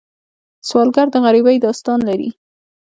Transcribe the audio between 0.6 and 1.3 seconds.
سوالګر د